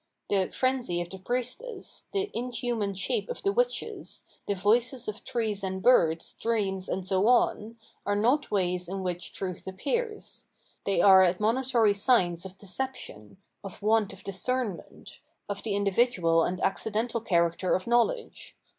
The 0.31 0.49
frenzy 0.49 0.99
of 0.99 1.11
the 1.11 1.19
priestess, 1.19 2.07
the 2.11 2.31
inhuman 2.33 2.95
shape 2.95 3.29
of 3.29 3.43
the 3.43 3.51
witches, 3.51 4.23
the 4.47 4.55
voices 4.55 5.07
of 5.07 5.23
trees 5.23 5.63
and 5.63 5.79
birds, 5.79 6.33
dreams, 6.41 6.89
and 6.89 7.05
so 7.05 7.27
on, 7.27 7.77
are 8.03 8.15
not 8.15 8.49
ways 8.49 8.89
in 8.89 9.03
which 9.03 9.31
truth 9.31 9.67
appears; 9.67 10.47
they 10.85 11.01
are 11.01 11.21
admonitory 11.23 11.93
signs 11.93 12.45
of 12.45 12.57
decep 12.57 12.95
tion, 12.95 13.37
of 13.63 13.83
want 13.83 14.11
of 14.11 14.23
discernment, 14.23 15.19
of 15.47 15.61
the 15.61 15.75
individual 15.75 16.45
and 16.45 16.59
accidental 16.61 17.21
character 17.21 17.75
of 17.75 17.85
knowledge. 17.85 18.55